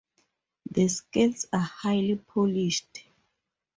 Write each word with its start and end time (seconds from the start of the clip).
The 0.71 0.87
scales 0.87 1.45
are 1.53 1.59
highly 1.59 2.15
polished. 2.15 3.03